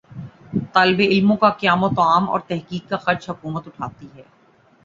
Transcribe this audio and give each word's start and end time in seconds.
طالب 0.73 0.99
علموں 1.01 1.35
کا 1.37 1.49
قیام 1.59 1.83
و 1.83 1.89
طعام 1.89 2.29
اور 2.29 2.39
تحقیق 2.47 2.89
کا 2.89 2.97
خرچ 2.97 3.29
حکومت 3.29 3.67
اٹھاتی 3.67 4.07
ہے 4.15 4.23